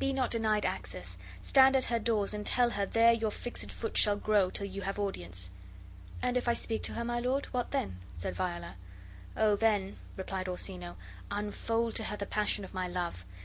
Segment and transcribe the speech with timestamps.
[0.00, 3.96] Be not denied access; stand at her doors and tell her there your fixed foot
[3.96, 5.52] shall grow till you have audience."
[6.20, 8.74] "And if I do speak to her, my lord, what then?" said Viola.
[9.36, 10.96] "Oh, then," replied Orsino,
[11.30, 13.24] "unfold to her the passion of my love.